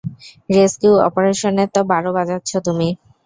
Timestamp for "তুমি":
2.67-2.87